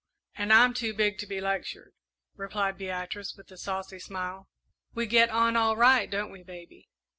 [0.33, 1.93] "And I'm too big to be lectured,"
[2.35, 4.49] replied Beatrice, with a saucy smile.
[4.95, 6.89] "We get on all right, don't we, baby?"